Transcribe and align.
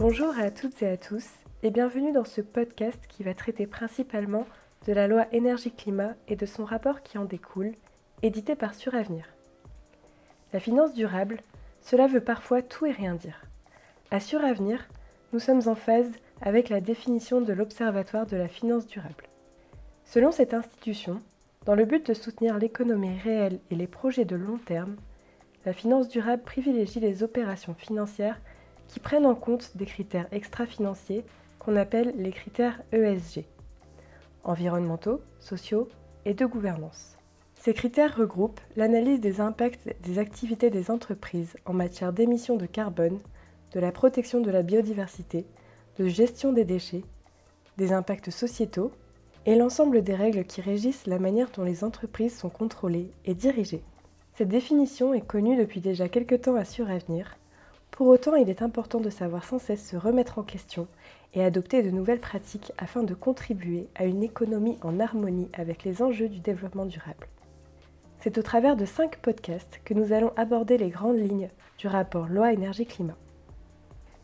Bonjour 0.00 0.32
à 0.38 0.50
toutes 0.50 0.80
et 0.82 0.88
à 0.88 0.96
tous 0.96 1.26
et 1.62 1.70
bienvenue 1.70 2.10
dans 2.10 2.24
ce 2.24 2.40
podcast 2.40 2.98
qui 3.06 3.22
va 3.22 3.34
traiter 3.34 3.66
principalement 3.66 4.46
de 4.86 4.94
la 4.94 5.06
loi 5.06 5.26
énergie-climat 5.30 6.14
et 6.26 6.36
de 6.36 6.46
son 6.46 6.64
rapport 6.64 7.02
qui 7.02 7.18
en 7.18 7.26
découle, 7.26 7.74
édité 8.22 8.56
par 8.56 8.72
Suravenir. 8.72 9.26
La 10.54 10.58
finance 10.58 10.94
durable, 10.94 11.42
cela 11.82 12.06
veut 12.06 12.24
parfois 12.24 12.62
tout 12.62 12.86
et 12.86 12.92
rien 12.92 13.14
dire. 13.14 13.44
À 14.10 14.20
Suravenir, 14.20 14.88
nous 15.34 15.38
sommes 15.38 15.68
en 15.68 15.74
phase 15.74 16.12
avec 16.40 16.70
la 16.70 16.80
définition 16.80 17.42
de 17.42 17.52
l'Observatoire 17.52 18.24
de 18.24 18.38
la 18.38 18.48
finance 18.48 18.86
durable. 18.86 19.28
Selon 20.06 20.32
cette 20.32 20.54
institution, 20.54 21.20
dans 21.66 21.74
le 21.74 21.84
but 21.84 22.06
de 22.06 22.14
soutenir 22.14 22.56
l'économie 22.56 23.18
réelle 23.18 23.60
et 23.70 23.74
les 23.74 23.86
projets 23.86 24.24
de 24.24 24.36
long 24.36 24.56
terme, 24.56 24.96
la 25.66 25.74
finance 25.74 26.08
durable 26.08 26.42
privilégie 26.42 27.00
les 27.00 27.22
opérations 27.22 27.74
financières 27.74 28.40
qui 28.90 28.98
prennent 28.98 29.26
en 29.26 29.36
compte 29.36 29.76
des 29.76 29.86
critères 29.86 30.26
extra-financiers 30.32 31.24
qu'on 31.60 31.76
appelle 31.76 32.12
les 32.16 32.32
critères 32.32 32.82
ESG, 32.90 33.44
environnementaux, 34.42 35.20
sociaux 35.38 35.88
et 36.24 36.34
de 36.34 36.44
gouvernance. 36.44 37.16
Ces 37.54 37.72
critères 37.72 38.16
regroupent 38.16 38.60
l'analyse 38.74 39.20
des 39.20 39.40
impacts 39.40 39.88
des 40.02 40.18
activités 40.18 40.70
des 40.70 40.90
entreprises 40.90 41.54
en 41.66 41.72
matière 41.72 42.12
d'émissions 42.12 42.56
de 42.56 42.66
carbone, 42.66 43.20
de 43.72 43.78
la 43.78 43.92
protection 43.92 44.40
de 44.40 44.50
la 44.50 44.62
biodiversité, 44.62 45.46
de 45.98 46.08
gestion 46.08 46.52
des 46.52 46.64
déchets, 46.64 47.04
des 47.76 47.92
impacts 47.92 48.30
sociétaux 48.30 48.90
et 49.46 49.54
l'ensemble 49.54 50.02
des 50.02 50.16
règles 50.16 50.44
qui 50.44 50.62
régissent 50.62 51.06
la 51.06 51.20
manière 51.20 51.50
dont 51.52 51.64
les 51.64 51.84
entreprises 51.84 52.36
sont 52.36 52.50
contrôlées 52.50 53.12
et 53.24 53.34
dirigées. 53.34 53.84
Cette 54.34 54.48
définition 54.48 55.14
est 55.14 55.26
connue 55.26 55.56
depuis 55.56 55.80
déjà 55.80 56.08
quelque 56.08 56.34
temps 56.34 56.56
à 56.56 56.64
Suravenir. 56.64 57.36
Pour 58.00 58.08
autant, 58.08 58.34
il 58.34 58.48
est 58.48 58.62
important 58.62 58.98
de 58.98 59.10
savoir 59.10 59.44
sans 59.44 59.58
cesse 59.58 59.86
se 59.86 59.94
remettre 59.94 60.38
en 60.38 60.42
question 60.42 60.88
et 61.34 61.44
adopter 61.44 61.82
de 61.82 61.90
nouvelles 61.90 62.18
pratiques 62.18 62.72
afin 62.78 63.02
de 63.02 63.12
contribuer 63.12 63.88
à 63.94 64.06
une 64.06 64.22
économie 64.22 64.78
en 64.80 65.00
harmonie 65.00 65.50
avec 65.52 65.84
les 65.84 66.00
enjeux 66.00 66.30
du 66.30 66.40
développement 66.40 66.86
durable. 66.86 67.28
C'est 68.20 68.38
au 68.38 68.42
travers 68.42 68.76
de 68.76 68.86
cinq 68.86 69.18
podcasts 69.18 69.82
que 69.84 69.92
nous 69.92 70.14
allons 70.14 70.32
aborder 70.36 70.78
les 70.78 70.88
grandes 70.88 71.18
lignes 71.18 71.50
du 71.76 71.88
rapport 71.88 72.26
Loi 72.28 72.54
énergie-climat. 72.54 73.18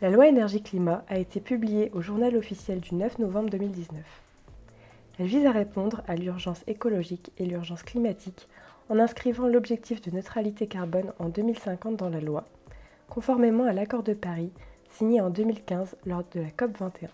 La 0.00 0.10
loi 0.10 0.28
énergie-climat 0.28 1.04
a 1.08 1.18
été 1.18 1.40
publiée 1.40 1.90
au 1.94 2.00
journal 2.00 2.36
officiel 2.36 2.78
du 2.78 2.94
9 2.94 3.18
novembre 3.18 3.50
2019. 3.50 4.04
Elle 5.18 5.26
vise 5.26 5.46
à 5.46 5.50
répondre 5.50 6.04
à 6.06 6.14
l'urgence 6.14 6.62
écologique 6.68 7.32
et 7.38 7.44
l'urgence 7.44 7.82
climatique 7.82 8.48
en 8.88 9.00
inscrivant 9.00 9.48
l'objectif 9.48 10.00
de 10.00 10.12
neutralité 10.12 10.68
carbone 10.68 11.12
en 11.18 11.28
2050 11.28 11.96
dans 11.96 12.08
la 12.08 12.20
loi, 12.20 12.44
conformément 13.08 13.64
à 13.64 13.72
l'accord 13.72 14.02
de 14.02 14.14
Paris 14.14 14.52
signé 14.88 15.20
en 15.20 15.30
2015 15.30 15.96
lors 16.06 16.24
de 16.32 16.40
la 16.40 16.50
COP21. 16.50 17.08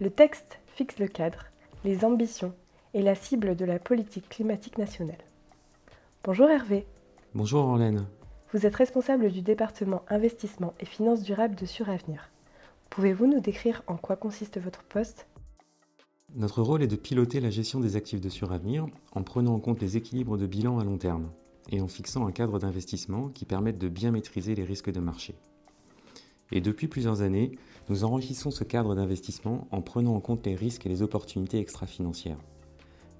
Le 0.00 0.10
texte 0.10 0.58
fixe 0.66 0.98
le 0.98 1.08
cadre, 1.08 1.46
les 1.84 2.04
ambitions 2.04 2.54
et 2.94 3.02
la 3.02 3.14
cible 3.14 3.56
de 3.56 3.64
la 3.64 3.78
politique 3.78 4.28
climatique 4.28 4.78
nationale. 4.78 5.24
Bonjour 6.24 6.48
Hervé. 6.48 6.86
Bonjour 7.34 7.64
Orlène. 7.64 8.06
Vous 8.52 8.64
êtes 8.64 8.76
responsable 8.76 9.30
du 9.30 9.42
département 9.42 10.02
investissement 10.08 10.74
et 10.80 10.86
finances 10.86 11.22
durables 11.22 11.56
de 11.56 11.66
Suravenir. 11.66 12.30
Pouvez-vous 12.90 13.26
nous 13.26 13.40
décrire 13.40 13.82
en 13.86 13.96
quoi 13.96 14.16
consiste 14.16 14.60
votre 14.60 14.82
poste? 14.84 15.26
Notre 16.34 16.62
rôle 16.62 16.82
est 16.82 16.88
de 16.88 16.96
piloter 16.96 17.40
la 17.40 17.50
gestion 17.50 17.80
des 17.80 17.96
actifs 17.96 18.20
de 18.20 18.28
suravenir 18.28 18.86
en 19.12 19.22
prenant 19.22 19.54
en 19.54 19.60
compte 19.60 19.80
les 19.80 19.96
équilibres 19.96 20.36
de 20.36 20.46
bilan 20.46 20.78
à 20.78 20.84
long 20.84 20.98
terme 20.98 21.30
et 21.70 21.80
en 21.80 21.88
fixant 21.88 22.26
un 22.26 22.32
cadre 22.32 22.58
d'investissement 22.58 23.28
qui 23.28 23.44
permette 23.44 23.78
de 23.78 23.88
bien 23.88 24.10
maîtriser 24.10 24.54
les 24.54 24.64
risques 24.64 24.90
de 24.90 25.00
marché. 25.00 25.34
Et 26.52 26.60
depuis 26.60 26.86
plusieurs 26.86 27.22
années, 27.22 27.58
nous 27.88 28.04
enrichissons 28.04 28.50
ce 28.50 28.64
cadre 28.64 28.94
d'investissement 28.94 29.66
en 29.70 29.82
prenant 29.82 30.14
en 30.14 30.20
compte 30.20 30.46
les 30.46 30.54
risques 30.54 30.86
et 30.86 30.88
les 30.88 31.02
opportunités 31.02 31.58
extra-financières. 31.58 32.38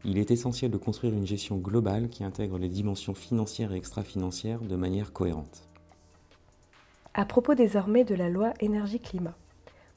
Il 0.05 0.19
est 0.19 0.31
essentiel 0.31 0.71
de 0.71 0.77
construire 0.77 1.15
une 1.15 1.27
gestion 1.27 1.57
globale 1.57 2.09
qui 2.09 2.23
intègre 2.23 2.59
les 2.59 2.69
dimensions 2.69 3.15
financières 3.15 3.73
et 3.73 3.77
extra-financières 3.77 4.61
de 4.61 4.77
manière 4.77 5.13
cohérente. 5.13 5.69
À 7.15 7.25
propos 7.25 7.55
désormais 7.55 8.05
de 8.05 8.15
la 8.15 8.29
loi 8.29 8.53
énergie-climat, 8.61 9.35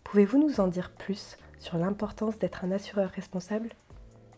pouvez-vous 0.03 0.39
nous 0.39 0.59
en 0.59 0.67
dire 0.67 0.91
plus 0.91 1.37
sur 1.59 1.77
l'importance 1.77 2.39
d'être 2.39 2.63
un 2.63 2.71
assureur 2.71 3.11
responsable? 3.11 3.69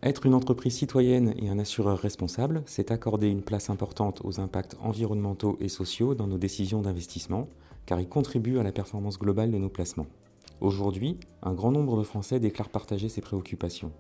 Être 0.03 0.25
une 0.25 0.34
entreprise 0.34 0.73
citoyenne 0.73 1.35
et 1.38 1.50
un 1.50 1.59
assureur 1.59 2.00
responsable, 2.00 2.63
c'est 2.66 2.89
accorder 2.89 3.28
une 3.28 3.44
place 3.44 3.69
importante 3.69 4.22
aux 4.23 4.39
impacts 4.39 4.75
environnementaux 4.81 5.57
et 5.59 5.69
sociaux 5.69 6.16
dans 6.16 6.25
nos 6.25 6.39
décisions 6.39 6.81
d'investissement, 6.81 7.47
car 7.85 8.00
ils 8.01 8.09
contribuent 8.09 8.57
à 8.57 8.63
la 8.63 8.72
performance 8.72 9.19
globale 9.19 9.51
de 9.51 9.59
nos 9.59 9.69
placements. 9.69 10.07
Aujourd'hui, 10.59 11.19
un 11.44 11.53
grand 11.53 11.72
nombre 11.72 12.00
de 12.00 12.03
Français 12.03 12.39
déclarent 12.39 12.69
partager 12.69 13.09
ces 13.09 13.22
préoccupations. 13.22 13.91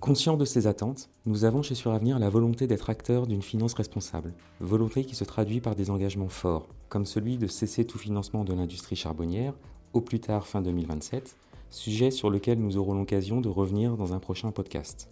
Conscient 0.00 0.36
de 0.36 0.44
ces 0.44 0.66
attentes, 0.66 1.08
nous 1.26 1.44
avons 1.44 1.62
chez 1.62 1.76
Suravenir 1.76 2.18
la 2.18 2.28
volonté 2.28 2.66
d'être 2.66 2.90
acteurs 2.90 3.28
d'une 3.28 3.40
finance 3.40 3.74
responsable, 3.74 4.34
volonté 4.58 5.04
qui 5.04 5.14
se 5.14 5.24
traduit 5.24 5.60
par 5.60 5.76
des 5.76 5.90
engagements 5.90 6.28
forts, 6.28 6.66
comme 6.88 7.06
celui 7.06 7.38
de 7.38 7.46
cesser 7.46 7.84
tout 7.84 7.98
financement 7.98 8.42
de 8.42 8.52
l'industrie 8.52 8.96
charbonnière, 8.96 9.54
au 9.92 10.00
plus 10.00 10.18
tard 10.18 10.48
fin 10.48 10.60
2027, 10.60 11.36
sujet 11.74 12.10
sur 12.10 12.30
lequel 12.30 12.58
nous 12.58 12.76
aurons 12.76 12.94
l'occasion 12.94 13.40
de 13.40 13.48
revenir 13.48 13.96
dans 13.96 14.14
un 14.14 14.18
prochain 14.18 14.52
podcast. 14.52 15.10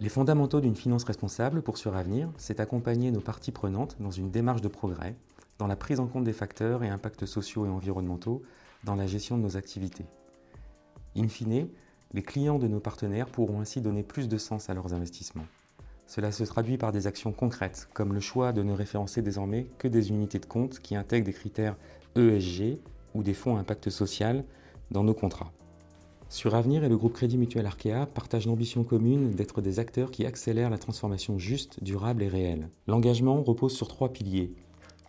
Les 0.00 0.08
fondamentaux 0.08 0.60
d'une 0.60 0.74
finance 0.74 1.04
responsable 1.04 1.62
pour 1.62 1.78
Suravenir, 1.78 2.30
c'est 2.36 2.60
accompagner 2.60 3.10
nos 3.10 3.20
parties 3.20 3.52
prenantes 3.52 3.96
dans 4.00 4.10
une 4.10 4.30
démarche 4.30 4.62
de 4.62 4.68
progrès, 4.68 5.14
dans 5.58 5.66
la 5.66 5.76
prise 5.76 6.00
en 6.00 6.06
compte 6.06 6.24
des 6.24 6.32
facteurs 6.32 6.82
et 6.82 6.88
impacts 6.88 7.26
sociaux 7.26 7.66
et 7.66 7.68
environnementaux 7.68 8.42
dans 8.82 8.96
la 8.96 9.06
gestion 9.06 9.38
de 9.38 9.42
nos 9.42 9.56
activités. 9.56 10.06
In 11.16 11.28
fine, 11.28 11.68
les 12.12 12.22
clients 12.22 12.58
de 12.58 12.66
nos 12.66 12.80
partenaires 12.80 13.28
pourront 13.28 13.60
ainsi 13.60 13.80
donner 13.80 14.02
plus 14.02 14.28
de 14.28 14.38
sens 14.38 14.68
à 14.68 14.74
leurs 14.74 14.94
investissements. 14.94 15.46
Cela 16.06 16.32
se 16.32 16.44
traduit 16.44 16.76
par 16.76 16.92
des 16.92 17.06
actions 17.06 17.32
concrètes, 17.32 17.88
comme 17.94 18.12
le 18.12 18.20
choix 18.20 18.52
de 18.52 18.62
ne 18.62 18.72
référencer 18.72 19.22
désormais 19.22 19.66
que 19.78 19.88
des 19.88 20.10
unités 20.10 20.38
de 20.38 20.46
compte 20.46 20.80
qui 20.80 20.96
intègrent 20.96 21.26
des 21.26 21.32
critères 21.32 21.76
ESG 22.16 22.78
ou 23.14 23.22
des 23.22 23.34
fonds 23.34 23.56
à 23.56 23.60
impact 23.60 23.90
social 23.90 24.44
dans 24.90 25.04
nos 25.04 25.14
contrats. 25.14 25.52
Sur 26.34 26.56
Avenir 26.56 26.82
et 26.82 26.88
le 26.88 26.96
groupe 26.96 27.12
Crédit 27.12 27.38
Mutuel 27.38 27.64
Arkea 27.64 28.06
partagent 28.12 28.48
l'ambition 28.48 28.82
commune 28.82 29.30
d'être 29.30 29.60
des 29.60 29.78
acteurs 29.78 30.10
qui 30.10 30.26
accélèrent 30.26 30.68
la 30.68 30.78
transformation 30.78 31.38
juste, 31.38 31.80
durable 31.80 32.24
et 32.24 32.28
réelle. 32.28 32.70
L'engagement 32.88 33.40
repose 33.40 33.72
sur 33.72 33.86
trois 33.86 34.12
piliers. 34.12 34.52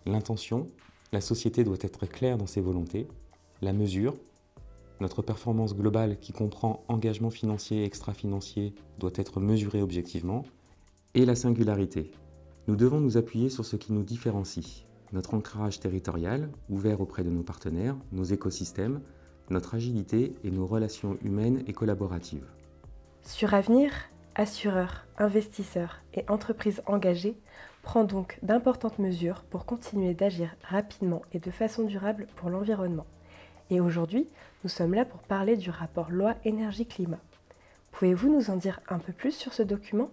L'intention, 0.05 0.69
la 1.11 1.21
société 1.21 1.63
doit 1.63 1.79
être 1.81 2.05
claire 2.05 2.37
dans 2.37 2.45
ses 2.45 2.61
volontés. 2.61 3.07
La 3.63 3.73
mesure, 3.73 4.15
notre 5.01 5.23
performance 5.23 5.75
globale 5.75 6.19
qui 6.19 6.31
comprend 6.31 6.83
engagement 6.89 7.31
financier 7.31 7.79
et 7.81 7.85
extra-financier 7.85 8.75
doit 8.99 9.13
être 9.15 9.39
mesurée 9.39 9.81
objectivement. 9.81 10.45
Et 11.15 11.25
la 11.25 11.33
singularité. 11.33 12.11
Nous 12.67 12.75
devons 12.75 12.99
nous 12.99 13.17
appuyer 13.17 13.49
sur 13.49 13.65
ce 13.65 13.77
qui 13.77 13.93
nous 13.93 14.03
différencie. 14.03 14.85
Notre 15.11 15.33
ancrage 15.33 15.79
territorial, 15.79 16.51
ouvert 16.69 17.01
auprès 17.01 17.23
de 17.23 17.31
nos 17.31 17.41
partenaires, 17.41 17.97
nos 18.11 18.25
écosystèmes, 18.25 19.01
notre 19.49 19.75
agilité 19.75 20.33
et 20.43 20.51
nos 20.51 20.65
relations 20.65 21.17
humaines 21.23 21.63
et 21.67 21.73
collaboratives. 21.73 22.47
Sur 23.23 23.53
Avenir, 23.53 23.91
assureurs, 24.35 25.05
investisseurs 25.17 26.01
et 26.13 26.25
entreprises 26.29 26.81
engagées 26.85 27.37
prend 27.81 28.03
donc 28.03 28.39
d'importantes 28.41 28.99
mesures 28.99 29.43
pour 29.49 29.65
continuer 29.65 30.13
d'agir 30.13 30.55
rapidement 30.63 31.21
et 31.33 31.39
de 31.39 31.51
façon 31.51 31.83
durable 31.83 32.27
pour 32.35 32.49
l'environnement. 32.49 33.05
Et 33.69 33.79
aujourd'hui, 33.79 34.27
nous 34.63 34.69
sommes 34.69 34.93
là 34.93 35.05
pour 35.05 35.21
parler 35.21 35.57
du 35.57 35.69
rapport 35.69 36.11
Loi 36.11 36.35
énergie-climat. 36.45 37.19
Pouvez-vous 37.91 38.31
nous 38.31 38.49
en 38.49 38.57
dire 38.57 38.79
un 38.89 38.99
peu 38.99 39.13
plus 39.13 39.31
sur 39.31 39.53
ce 39.53 39.63
document? 39.63 40.09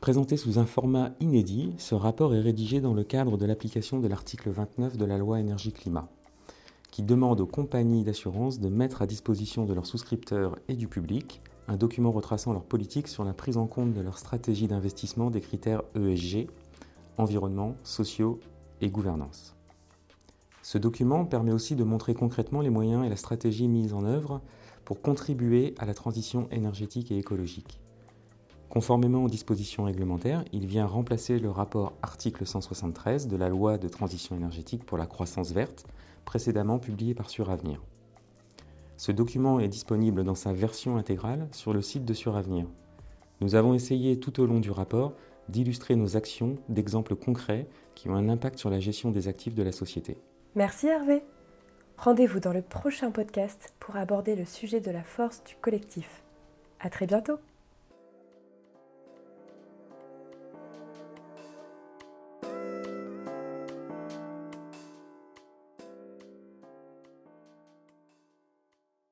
Présenté 0.00 0.36
sous 0.36 0.58
un 0.58 0.64
format 0.64 1.12
inédit, 1.20 1.74
ce 1.76 1.94
rapport 1.94 2.34
est 2.34 2.40
rédigé 2.40 2.80
dans 2.80 2.94
le 2.94 3.04
cadre 3.04 3.36
de 3.36 3.44
l'application 3.44 4.00
de 4.00 4.08
l'article 4.08 4.50
29 4.50 4.96
de 4.96 5.04
la 5.04 5.18
loi 5.18 5.38
énergie-climat 5.38 6.08
qui 6.90 7.02
demande 7.02 7.40
aux 7.40 7.46
compagnies 7.46 8.04
d'assurance 8.04 8.60
de 8.60 8.68
mettre 8.68 9.02
à 9.02 9.06
disposition 9.06 9.64
de 9.64 9.74
leurs 9.74 9.86
souscripteurs 9.86 10.56
et 10.68 10.74
du 10.74 10.88
public 10.88 11.40
un 11.68 11.76
document 11.76 12.10
retraçant 12.10 12.52
leur 12.52 12.64
politique 12.64 13.06
sur 13.06 13.22
la 13.22 13.32
prise 13.32 13.56
en 13.56 13.66
compte 13.66 13.92
de 13.92 14.00
leur 14.00 14.18
stratégie 14.18 14.66
d'investissement 14.66 15.30
des 15.30 15.40
critères 15.40 15.82
ESG, 15.94 16.48
environnement, 17.16 17.76
sociaux 17.84 18.40
et 18.80 18.90
gouvernance. 18.90 19.54
Ce 20.62 20.78
document 20.78 21.24
permet 21.24 21.52
aussi 21.52 21.76
de 21.76 21.84
montrer 21.84 22.14
concrètement 22.14 22.60
les 22.60 22.70
moyens 22.70 23.06
et 23.06 23.08
la 23.08 23.16
stratégie 23.16 23.68
mise 23.68 23.94
en 23.94 24.04
œuvre 24.04 24.40
pour 24.84 25.00
contribuer 25.00 25.74
à 25.78 25.86
la 25.86 25.94
transition 25.94 26.48
énergétique 26.50 27.12
et 27.12 27.18
écologique. 27.18 27.80
Conformément 28.68 29.24
aux 29.24 29.28
dispositions 29.28 29.84
réglementaires, 29.84 30.44
il 30.52 30.66
vient 30.66 30.86
remplacer 30.86 31.38
le 31.38 31.50
rapport 31.50 31.92
article 32.02 32.46
173 32.46 33.26
de 33.26 33.36
la 33.36 33.48
loi 33.48 33.78
de 33.78 33.88
transition 33.88 34.36
énergétique 34.36 34.84
pour 34.84 34.98
la 34.98 35.06
croissance 35.06 35.52
verte, 35.52 35.86
précédemment 36.30 36.78
publié 36.78 37.12
par 37.12 37.28
Suravenir. 37.28 37.82
Ce 38.96 39.10
document 39.10 39.58
est 39.58 39.66
disponible 39.66 40.22
dans 40.22 40.36
sa 40.36 40.52
version 40.52 40.96
intégrale 40.96 41.48
sur 41.50 41.72
le 41.72 41.82
site 41.82 42.04
de 42.04 42.14
Suravenir. 42.14 42.68
Nous 43.40 43.56
avons 43.56 43.74
essayé 43.74 44.20
tout 44.20 44.38
au 44.40 44.46
long 44.46 44.60
du 44.60 44.70
rapport 44.70 45.14
d'illustrer 45.48 45.96
nos 45.96 46.16
actions 46.16 46.54
d'exemples 46.68 47.16
concrets 47.16 47.66
qui 47.96 48.08
ont 48.08 48.14
un 48.14 48.28
impact 48.28 48.60
sur 48.60 48.70
la 48.70 48.78
gestion 48.78 49.10
des 49.10 49.26
actifs 49.26 49.56
de 49.56 49.64
la 49.64 49.72
société. 49.72 50.18
Merci 50.54 50.86
Hervé. 50.86 51.24
Rendez-vous 51.96 52.38
dans 52.38 52.52
le 52.52 52.62
prochain 52.62 53.10
podcast 53.10 53.74
pour 53.80 53.96
aborder 53.96 54.36
le 54.36 54.44
sujet 54.44 54.78
de 54.78 54.92
la 54.92 55.02
force 55.02 55.42
du 55.42 55.56
collectif. 55.56 56.22
À 56.78 56.90
très 56.90 57.06
bientôt! 57.08 57.40